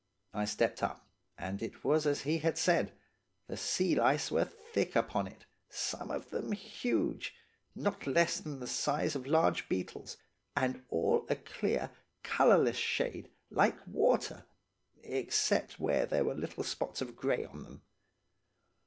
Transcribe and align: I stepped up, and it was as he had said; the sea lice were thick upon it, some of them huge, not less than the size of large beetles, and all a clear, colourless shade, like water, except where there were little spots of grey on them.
I 0.33 0.45
stepped 0.45 0.81
up, 0.81 1.05
and 1.37 1.61
it 1.61 1.83
was 1.83 2.07
as 2.07 2.21
he 2.21 2.39
had 2.39 2.57
said; 2.57 2.91
the 3.45 3.55
sea 3.55 3.93
lice 3.93 4.31
were 4.31 4.45
thick 4.45 4.95
upon 4.95 5.27
it, 5.27 5.45
some 5.69 6.09
of 6.09 6.31
them 6.31 6.53
huge, 6.53 7.35
not 7.75 8.07
less 8.07 8.39
than 8.39 8.59
the 8.59 8.65
size 8.65 9.15
of 9.15 9.27
large 9.27 9.69
beetles, 9.69 10.17
and 10.57 10.83
all 10.89 11.27
a 11.29 11.35
clear, 11.35 11.91
colourless 12.23 12.77
shade, 12.77 13.29
like 13.51 13.77
water, 13.85 14.43
except 15.03 15.79
where 15.79 16.07
there 16.07 16.23
were 16.25 16.33
little 16.33 16.63
spots 16.63 17.01
of 17.01 17.15
grey 17.15 17.45
on 17.45 17.61
them. 17.61 17.83